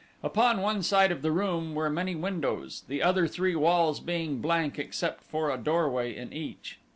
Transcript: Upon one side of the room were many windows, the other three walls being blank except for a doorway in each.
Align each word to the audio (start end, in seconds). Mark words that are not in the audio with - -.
Upon 0.23 0.61
one 0.61 0.81
side 0.81 1.11
of 1.11 1.21
the 1.21 1.31
room 1.31 1.75
were 1.75 1.87
many 1.87 2.15
windows, 2.15 2.83
the 2.87 3.03
other 3.03 3.27
three 3.27 3.55
walls 3.55 3.99
being 3.99 4.39
blank 4.41 4.79
except 4.79 5.23
for 5.25 5.51
a 5.51 5.57
doorway 5.59 6.15
in 6.15 6.33
each. 6.33 6.79